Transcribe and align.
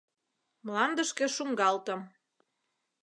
Мландышке 0.65 1.25
шуҥгалтым. 1.35 2.01